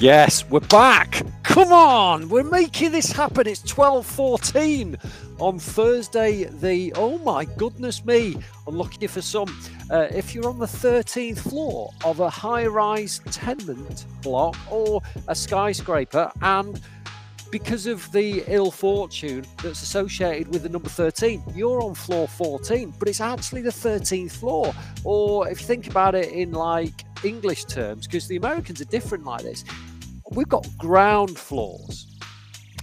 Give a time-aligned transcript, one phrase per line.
[0.00, 1.22] Yes, we're back.
[1.42, 3.48] Come on, we're making this happen.
[3.48, 4.96] It's 12:14
[5.40, 6.44] on Thursday.
[6.44, 8.36] The oh my goodness me,
[8.68, 9.48] unlucky for some.
[9.90, 16.30] Uh, if you're on the 13th floor of a high-rise tenement block or a skyscraper,
[16.42, 16.80] and
[17.50, 22.94] because of the ill fortune that's associated with the number 13, you're on floor 14,
[23.00, 24.72] but it's actually the 13th floor.
[25.02, 29.24] Or if you think about it in like English terms, because the Americans are different
[29.24, 29.64] like this,
[30.30, 32.06] we've got ground floors.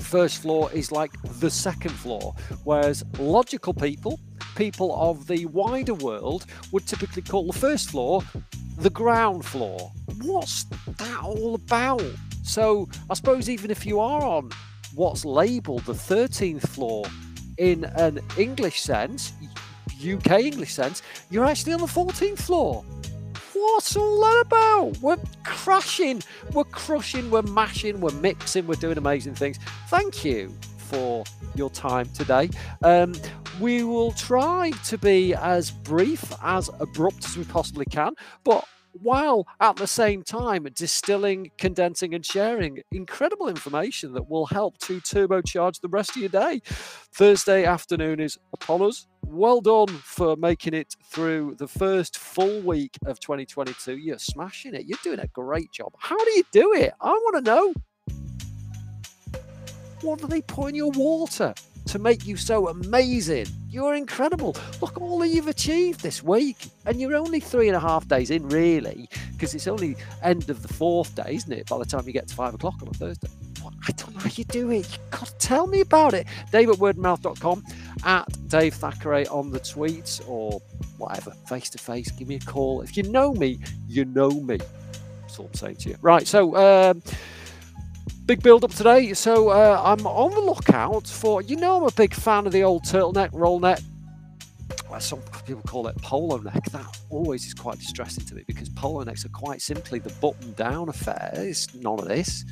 [0.00, 1.10] First floor is like
[1.40, 2.34] the second floor,
[2.64, 4.18] whereas logical people,
[4.56, 8.22] people of the wider world, would typically call the first floor
[8.78, 9.92] the ground floor.
[10.22, 12.02] What's that all about?
[12.42, 14.50] So I suppose even if you are on
[14.94, 17.04] what's labelled the 13th floor
[17.58, 19.32] in an English sense,
[20.02, 22.84] UK English sense, you're actually on the 14th floor.
[23.54, 24.98] What's all that about?
[25.02, 26.22] We're crashing,
[26.54, 29.58] we're crushing, we're mashing, we're mixing, we're doing amazing things.
[29.88, 32.48] Thank you for your time today.
[32.82, 33.14] Um,
[33.60, 39.46] we will try to be as brief, as abrupt as we possibly can, but while
[39.60, 45.80] at the same time distilling, condensing, and sharing incredible information that will help to turbocharge
[45.80, 46.60] the rest of your day.
[46.64, 49.06] Thursday afternoon is upon us.
[49.26, 53.96] Well done for making it through the first full week of 2022.
[53.96, 54.86] You're smashing it.
[54.86, 55.92] You're doing a great job.
[55.98, 56.92] How do you do it?
[57.00, 57.74] I want to know.
[60.02, 61.54] What do they put in your water?
[61.86, 63.46] to make you so amazing.
[63.72, 64.54] You're incredible.
[64.82, 66.58] Look at all that you've achieved this week.
[66.84, 70.60] And you're only three and a half days in, really, because it's only end of
[70.60, 71.68] the fourth day, isn't it?
[71.70, 73.28] By the time you get to five o'clock on a Thursday.
[73.64, 74.90] I don't know how you do it.
[74.90, 76.26] You've got to tell me about it.
[76.50, 77.64] Dave at wordmouth.com,
[78.04, 80.60] at Dave Thackeray on the tweets or
[80.98, 82.10] whatever, face to face.
[82.10, 82.82] Give me a call.
[82.82, 83.58] If you know me,
[83.88, 84.58] you know me.
[85.22, 85.96] That's all I'm saying to you.
[86.02, 86.26] Right.
[86.26, 87.02] So, um,
[88.32, 89.12] big build up today.
[89.12, 92.62] So uh, I'm on the lookout for, you know, I'm a big fan of the
[92.62, 93.80] old turtleneck, roll neck.
[94.88, 96.64] Well, some people call it polo neck.
[96.70, 100.54] That always is quite distressing to me because polo necks are quite simply the button
[100.54, 101.30] down affair.
[101.34, 102.46] It's none of this.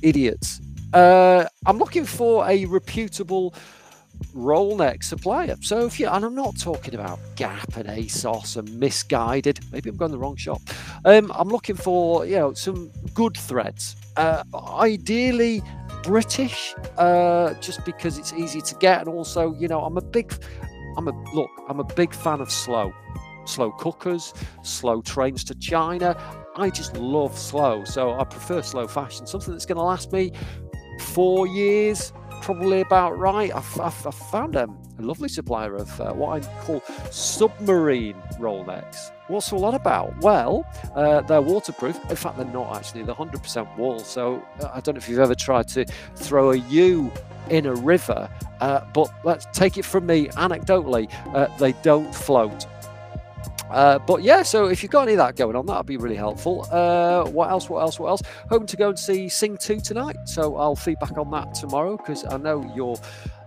[0.00, 0.62] Idiots.
[0.94, 3.54] Uh, I'm looking for a reputable
[4.32, 5.56] roll neck supplier.
[5.60, 9.96] So if you, and I'm not talking about Gap and ASOS and Missguided, maybe I'm
[9.98, 10.62] going the wrong shop.
[11.04, 14.42] Um, I'm looking for, you know, some good threads uh,
[14.78, 15.62] ideally
[16.02, 20.32] British, uh, just because it's easy to get, and also, you know, I'm a big,
[20.96, 22.92] I'm a look, I'm a big fan of slow,
[23.44, 24.32] slow cookers,
[24.62, 26.16] slow trains to China.
[26.56, 30.32] I just love slow, so I prefer slow fashion, something that's going to last me
[31.00, 33.54] four years, probably about right.
[33.54, 38.64] I've, I've, I've found um, a lovely supplier of uh, what I call submarine roll
[38.64, 39.10] necks.
[39.28, 40.16] What's all that about?
[40.18, 41.98] Well, uh, they're waterproof.
[42.10, 43.02] In fact, they're not actually.
[43.02, 44.00] They're 100% wool.
[44.00, 45.84] So uh, I don't know if you've ever tried to
[46.16, 47.12] throw a U
[47.48, 48.28] in a river,
[48.60, 52.66] uh, but let's take it from me anecdotally, uh, they don't float.
[53.70, 56.16] Uh, but yeah, so if you've got any of that going on, that'd be really
[56.16, 56.66] helpful.
[56.70, 57.68] Uh, what else?
[57.68, 57.98] What else?
[57.98, 58.22] What else?
[58.48, 60.16] Hoping to go and see Sing 2 tonight.
[60.24, 62.96] So I'll feedback on that tomorrow because I know you're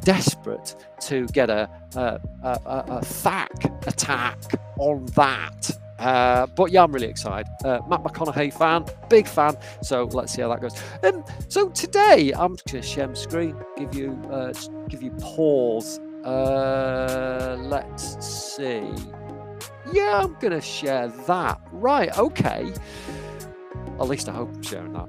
[0.00, 4.38] desperate to get a, a, a, a thack attack
[4.78, 5.70] on that.
[5.98, 7.46] Uh, but yeah, I'm really excited.
[7.64, 9.56] Uh, Matt McConaughey fan, big fan.
[9.82, 10.80] So let's see how that goes.
[11.02, 14.52] Um, so today I'm going to share my screen, give you uh,
[14.88, 15.98] give you pause.
[16.24, 18.82] Uh, let's see.
[19.92, 21.60] Yeah, I'm going to share that.
[21.72, 22.16] Right.
[22.18, 22.72] Okay.
[23.98, 25.08] At least I hope I'm sharing that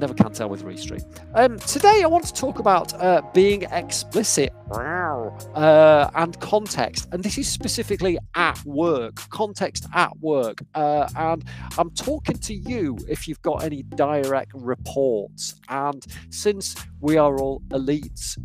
[0.00, 1.02] never can tell with Restream.
[1.34, 7.38] Um, today, I want to talk about uh, being explicit uh, and context, and this
[7.38, 10.62] is specifically at work, context at work.
[10.74, 11.44] Uh, and
[11.76, 15.54] I'm talking to you if you've got any direct reports.
[15.68, 18.38] And since we are all elites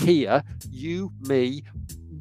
[0.00, 1.62] here, you, me,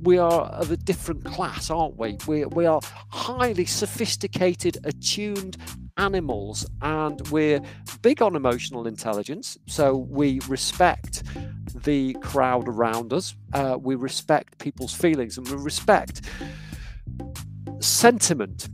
[0.07, 2.18] we are of a different class, aren't we?
[2.27, 5.57] We, we are highly sophisticated, attuned
[5.98, 7.59] animals, and we're
[8.01, 9.57] big on emotional intelligence.
[9.65, 11.24] So we respect
[11.83, 16.21] the crowd around us, uh, we respect people's feelings, and we respect
[17.81, 18.69] sentiment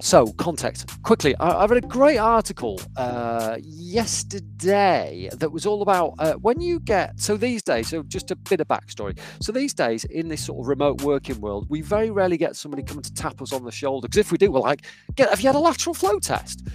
[0.00, 1.36] so, context quickly.
[1.36, 6.80] I, I, read a great article uh, yesterday that was all about uh, when you
[6.80, 7.88] get so these days.
[7.88, 9.18] So, just a bit of backstory.
[9.40, 12.82] So, these days in this sort of remote working world, we very rarely get somebody
[12.82, 15.40] coming to tap us on the shoulder because if we do, we're like, "Get have
[15.40, 16.66] you had a lateral flow test?"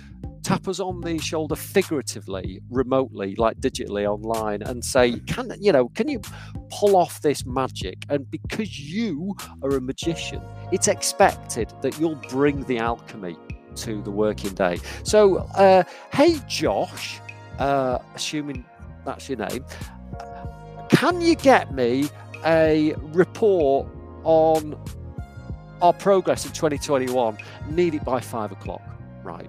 [0.49, 5.89] Tap us on the shoulder figuratively, remotely, like digitally online, and say, "Can you know?
[5.89, 6.19] Can you
[6.71, 10.41] pull off this magic?" And because you are a magician,
[10.71, 13.37] it's expected that you'll bring the alchemy
[13.75, 14.79] to the working day.
[15.03, 17.19] So, uh, hey, Josh,
[17.59, 18.65] uh, assuming
[19.05, 19.63] that's your name,
[20.89, 22.09] can you get me
[22.43, 23.87] a report
[24.23, 24.75] on
[25.83, 27.37] our progress in 2021?
[27.69, 28.81] Need it by five o'clock,
[29.21, 29.47] right?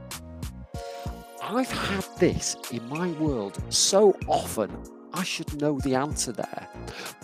[1.52, 4.70] I've had this in my world so often
[5.12, 6.68] I should know the answer there.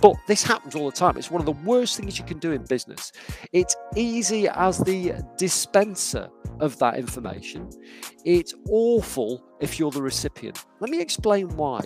[0.03, 1.17] But this happens all the time.
[1.17, 3.13] It's one of the worst things you can do in business.
[3.53, 6.29] It's easy as the dispenser
[6.59, 7.71] of that information,
[8.25, 10.65] it's awful if you're the recipient.
[10.81, 11.83] Let me explain why.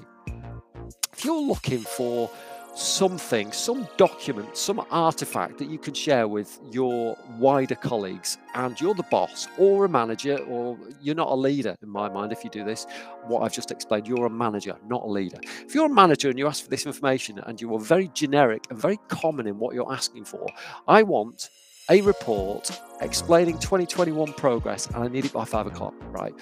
[1.12, 2.30] If you're looking for
[2.74, 8.94] something, some document, some artifact that you can share with your wider colleagues, and you're
[8.94, 12.50] the boss or a manager, or you're not a leader in my mind if you
[12.50, 12.86] do this.
[13.24, 15.38] What I've just explained, you're a manager, not a leader.
[15.66, 18.66] If you're a manager and you ask for this information and you are very generic
[18.70, 20.46] and very common in what you're asking for,
[20.86, 21.50] I want
[21.90, 22.70] a report
[23.00, 26.32] explaining 2021 progress and I need it by five o'clock, right?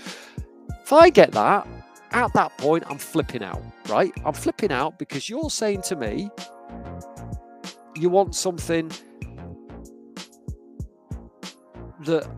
[0.83, 1.67] If I get that,
[2.13, 4.13] at that point, I'm flipping out, right?
[4.25, 6.31] I'm flipping out because you're saying to me,
[7.97, 8.91] you want something
[12.05, 12.29] that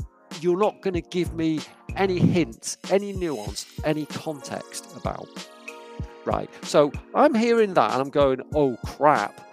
[0.40, 1.60] you're not going to give me
[1.96, 5.28] any hints, any nuance, any context about.
[6.24, 6.50] Right.
[6.64, 9.46] So I'm hearing that and I'm going, oh crap.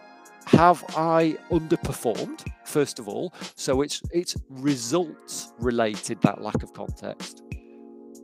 [0.48, 2.46] Have I underperformed?
[2.66, 7.44] First of all, so it's it's results related that lack of context.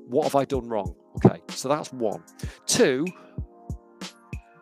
[0.07, 0.95] What have I done wrong?
[1.17, 2.23] Okay, so that's one.
[2.65, 3.05] Two,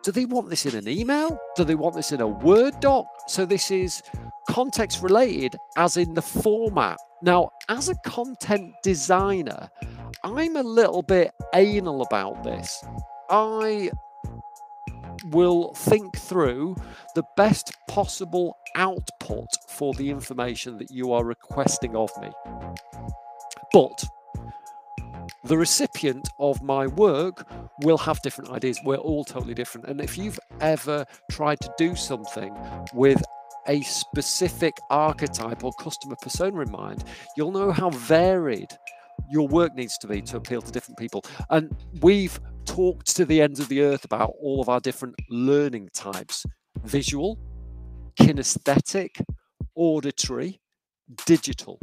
[0.02, 1.38] do they want this in an email?
[1.56, 3.06] Do they want this in a Word doc?
[3.28, 4.02] So this is
[4.48, 6.98] context related, as in the format.
[7.22, 9.70] Now, as a content designer,
[10.24, 12.84] I'm a little bit anal about this.
[13.30, 13.90] I
[15.26, 16.76] will think through
[17.14, 22.30] the best possible output for the information that you are requesting of me.
[23.72, 24.04] But
[25.44, 27.46] the recipient of my work
[27.82, 28.78] will have different ideas.
[28.84, 29.88] We're all totally different.
[29.88, 32.54] And if you've ever tried to do something
[32.94, 33.22] with
[33.66, 37.04] a specific archetype or customer persona in mind,
[37.36, 38.68] you'll know how varied
[39.30, 41.24] your work needs to be to appeal to different people.
[41.50, 45.90] And we've talked to the ends of the earth about all of our different learning
[45.94, 46.44] types
[46.84, 47.38] visual,
[48.18, 49.22] kinesthetic,
[49.74, 50.60] auditory,
[51.26, 51.78] digital.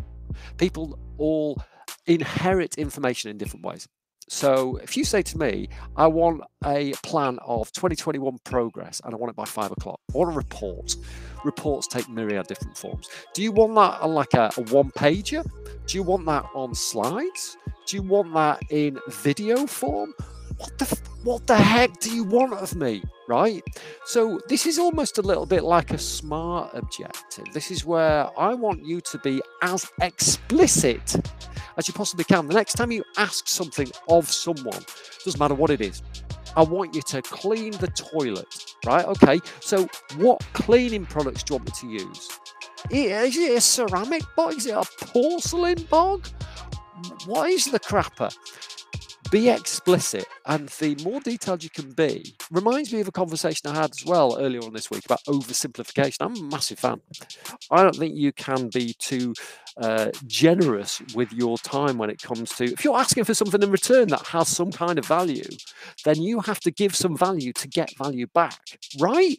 [0.58, 1.62] People all
[2.10, 3.88] inherit information in different ways.
[4.28, 9.18] So if you say to me, I want a plan of 2021 progress and I
[9.18, 10.96] want it by five o'clock, or a report.
[11.44, 13.10] Reports take myriad different forms.
[13.34, 15.50] Do you want that on like a, a one pager?
[15.88, 17.58] Do you want that on slides?
[17.88, 20.14] Do you want that in video form?
[20.58, 23.02] What the what the heck do you want of me?
[23.30, 23.64] Right?
[24.06, 27.46] So, this is almost a little bit like a smart objective.
[27.54, 31.16] This is where I want you to be as explicit
[31.78, 32.48] as you possibly can.
[32.48, 34.84] The next time you ask something of someone,
[35.24, 36.02] doesn't matter what it is,
[36.58, 39.06] I want you to clean the toilet, right?
[39.06, 39.88] Okay, so
[40.18, 42.30] what cleaning products do you want me to use?
[42.90, 44.56] Is it a ceramic bog?
[44.56, 46.28] Is it a porcelain bog?
[47.28, 48.36] What is the crapper?
[49.32, 53.76] Be explicit and the more detailed you can be reminds me of a conversation i
[53.76, 56.18] had as well earlier on this week about oversimplification.
[56.22, 57.00] I'm a massive fan.
[57.70, 59.34] I don't think you can be too
[59.78, 63.70] uh, generous with your time when it comes to if you're asking for something in
[63.72, 65.48] return that has some kind of value
[66.06, 68.60] then you have to give some value to get value back
[69.00, 69.38] right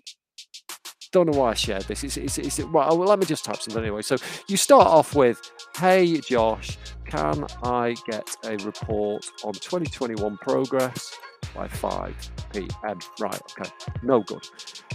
[1.12, 2.05] don't know why I shared this.
[2.05, 4.02] It's, it's, it's, well, let me just type something anyway.
[4.02, 4.17] So
[4.49, 5.40] you start off with,
[5.76, 11.17] "Hey Josh, can I get a report on 2021 progress
[11.55, 13.40] by 5 p.m.?" Right.
[13.59, 13.71] Okay.
[14.02, 14.47] No good.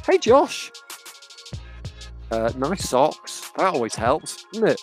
[0.05, 0.72] Hey Josh,
[2.31, 3.51] uh, nice socks.
[3.57, 4.81] That always helps, doesn't it?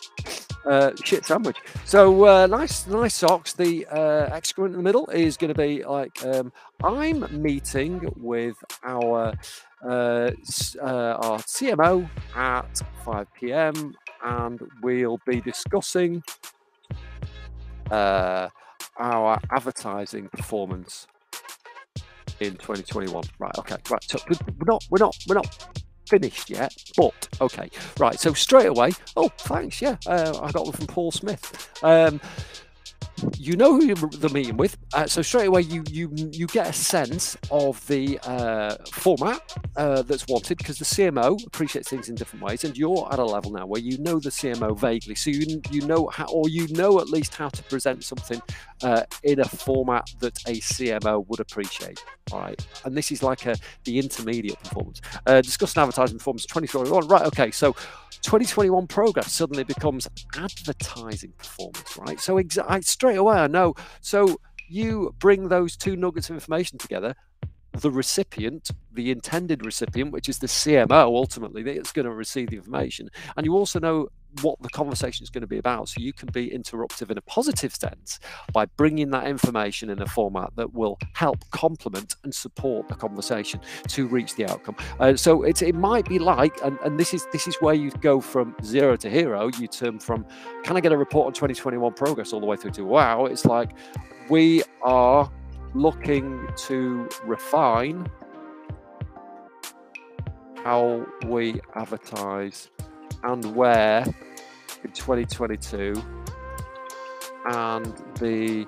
[0.65, 1.57] Uh, shit sandwich.
[1.85, 3.53] So uh, nice, nice socks.
[3.53, 6.53] The uh, excrement in the middle is going to be like um,
[6.85, 9.35] I'm meeting with our
[9.85, 10.31] uh, uh,
[10.81, 13.95] our CMO at 5 p.m.
[14.25, 16.23] and we'll be discussing
[17.91, 18.49] uh,
[18.99, 21.09] our advertising performance
[22.41, 23.25] in 2021.
[23.39, 23.53] Right.
[23.59, 23.77] Okay.
[23.91, 24.05] Right.
[24.05, 24.85] So we're not.
[24.91, 25.17] We're not.
[25.29, 25.82] We're not
[26.13, 27.71] finished yet, but okay.
[27.99, 28.21] Right.
[28.21, 28.91] So straight away.
[29.17, 29.81] Oh, thanks.
[29.81, 29.97] Yeah.
[30.07, 31.71] Uh, I got one from Paul Smith.
[31.83, 32.21] Um,
[33.39, 36.69] you know who you're the meeting with, uh, so straight away you you you get
[36.69, 42.15] a sense of the uh, format uh, that's wanted because the CMO appreciates things in
[42.15, 45.31] different ways, and you're at a level now where you know the CMO vaguely, so
[45.31, 48.41] you you know how or you know at least how to present something
[48.83, 52.03] uh, in a format that a CMO would appreciate.
[52.33, 55.01] All right, and this is like a the intermediate performance.
[55.27, 57.09] Uh, discussing advertising performance 2021.
[57.09, 57.75] Right, okay, so
[58.23, 62.21] 2021 program suddenly becomes advertising performance, right?
[62.21, 63.75] So exa- straight away I know.
[64.01, 67.15] So you bring those two nuggets of information together
[67.79, 72.57] the recipient, the intended recipient, which is the CMO ultimately that's going to receive the
[72.57, 73.09] information.
[73.37, 74.09] And you also know
[74.41, 75.89] what the conversation is going to be about.
[75.89, 78.19] So you can be interruptive in a positive sense
[78.53, 83.61] by bringing that information in a format that will help complement and support the conversation
[83.89, 84.77] to reach the outcome.
[84.99, 88.21] Uh, so it, might be like, and, and this is this is where you go
[88.21, 89.51] from zero to hero.
[89.59, 90.27] You turn from,
[90.65, 93.27] can I get a report on 2021 progress all the way through to wow?
[93.27, 93.71] It's like
[94.29, 95.31] we are
[95.75, 98.07] looking to refine
[100.63, 102.71] how we advertise
[103.25, 104.05] and where
[104.85, 106.03] in 2022
[107.47, 107.87] and
[108.19, 108.67] the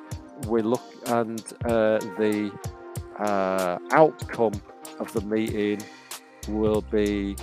[0.48, 2.50] we look and uh, the
[3.18, 4.52] uh, outcome
[4.98, 5.80] of the meeting
[6.48, 7.36] will be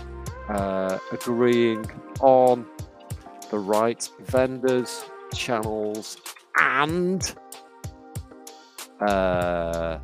[0.50, 1.86] uh, agreeing
[2.20, 2.65] on
[3.50, 5.03] the right vendors
[5.34, 6.18] channels
[6.60, 7.36] and
[9.00, 9.98] uh,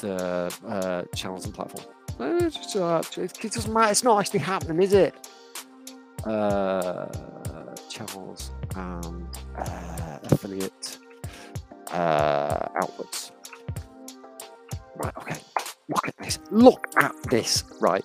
[0.00, 1.84] the uh, channels and platform.
[2.18, 3.90] Uh, it doesn't matter.
[3.90, 5.14] It's not actually happening, is it?
[6.24, 7.06] Uh,
[7.88, 10.98] channels and uh, affiliate
[11.90, 13.32] uh, outlets.
[14.96, 15.16] Right.
[15.18, 15.36] Okay.
[15.88, 16.38] Look at this.
[16.50, 17.64] Look at this.
[17.80, 18.04] Right.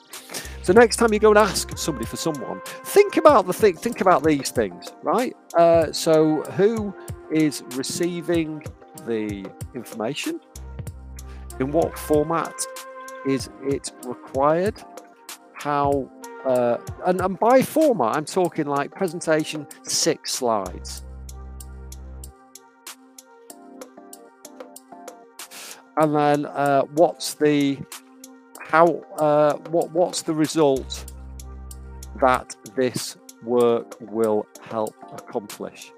[0.63, 3.75] So next time you go and ask somebody for someone, think about the thing.
[3.75, 4.93] Think about these things.
[5.03, 5.35] Right.
[5.55, 6.93] Uh, so who
[7.31, 8.63] is receiving
[9.05, 9.45] the
[9.75, 10.39] information?
[11.59, 12.55] In what format
[13.27, 14.81] is it required?
[15.53, 16.09] How,
[16.45, 21.03] uh, and, and by format, I'm talking like presentation, six slides.
[25.97, 27.79] And then uh, what's the,
[28.59, 28.87] how,
[29.17, 31.11] uh, what, what's the result
[32.21, 35.91] that this work will help accomplish?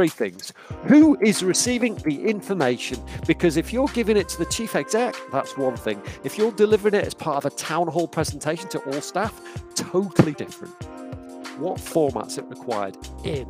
[0.00, 0.54] Three things.
[0.86, 2.98] Who is receiving the information?
[3.26, 6.00] Because if you're giving it to the chief exec, that's one thing.
[6.24, 9.38] If you're delivering it as part of a town hall presentation to all staff,
[9.74, 10.72] totally different.
[11.58, 13.46] What format's it required in?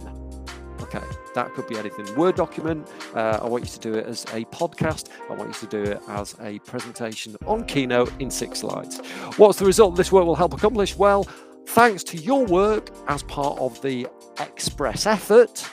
[0.81, 1.05] Okay,
[1.37, 2.13] that could be anything.
[2.17, 5.07] Word document, uh, I want you to do it as a podcast.
[5.31, 8.99] I want you to do it as a presentation on Keynote in six slides.
[9.37, 10.97] What's the result this work will help accomplish?
[10.97, 11.29] Well,
[11.69, 14.09] thanks to your work as part of the
[14.41, 15.69] Express effort,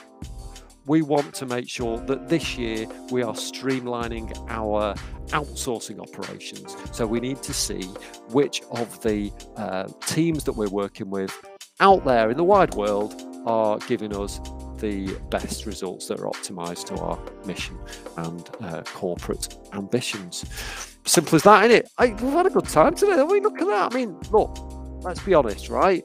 [0.88, 4.94] we want to make sure that this year we are streamlining our
[5.28, 6.74] outsourcing operations.
[6.92, 7.82] So we need to see
[8.30, 11.38] which of the uh, teams that we're working with
[11.80, 14.40] out there in the wide world are giving us
[14.78, 17.78] the best results that are optimized to our mission
[18.16, 20.44] and uh, corporate ambitions.
[21.04, 21.90] Simple as that, isn't it?
[21.98, 23.12] I, we've had a good time today.
[23.12, 23.92] I mean, look at that.
[23.92, 24.56] I mean, look,
[25.02, 26.02] let's be honest, right?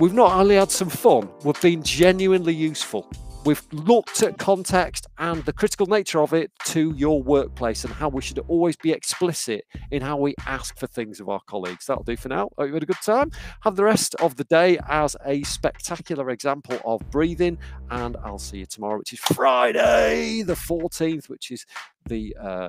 [0.00, 3.10] We've not only had some fun, we've been genuinely useful.
[3.46, 8.08] We've looked at context and the critical nature of it to your workplace and how
[8.08, 11.86] we should always be explicit in how we ask for things of our colleagues.
[11.86, 12.50] That'll do for now.
[12.58, 13.30] Hope you had a good time.
[13.60, 17.56] Have the rest of the day as a spectacular example of breathing,
[17.88, 21.66] and I'll see you tomorrow, which is Friday, the 14th, which is
[22.08, 22.64] the uh,